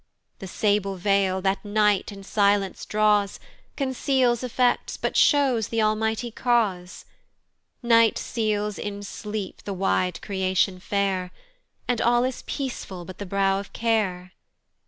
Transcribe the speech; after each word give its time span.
The 0.39 0.47
sable 0.47 0.95
veil, 0.95 1.43
that 1.43 1.63
Night 1.63 2.11
in 2.11 2.23
silence 2.23 2.87
draws, 2.87 3.39
Conceals 3.75 4.41
effects, 4.43 4.97
but 4.97 5.15
shows 5.15 5.67
th' 5.67 5.75
Almighty 5.75 6.31
Cause, 6.31 7.05
Night 7.83 8.17
seals 8.17 8.79
in 8.79 9.03
sleep 9.03 9.61
the 9.61 9.73
wide 9.75 10.19
creation 10.23 10.79
fair, 10.79 11.29
And 11.87 12.01
all 12.01 12.23
is 12.23 12.41
peaceful 12.47 13.05
but 13.05 13.19
the 13.19 13.27
brow 13.27 13.59
of 13.59 13.73
care. 13.73 14.31